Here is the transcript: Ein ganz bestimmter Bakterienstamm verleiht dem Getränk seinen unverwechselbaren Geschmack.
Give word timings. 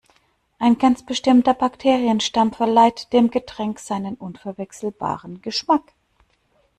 Ein 0.57 0.79
ganz 0.79 1.05
bestimmter 1.05 1.53
Bakterienstamm 1.53 2.53
verleiht 2.53 3.13
dem 3.13 3.29
Getränk 3.29 3.77
seinen 3.77 4.15
unverwechselbaren 4.15 5.43
Geschmack. 5.43 5.93